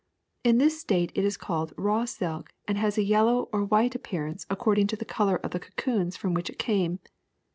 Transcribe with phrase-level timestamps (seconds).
[0.43, 3.93] In this state it is called raw silk and has a yellow or a white
[3.93, 6.97] appearance according to the color of the cocoons from which it came.